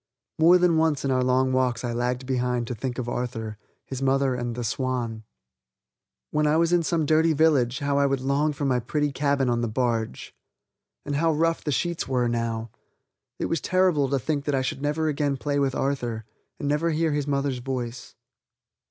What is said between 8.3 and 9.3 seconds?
for my pretty